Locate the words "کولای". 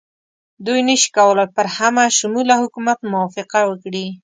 1.17-1.47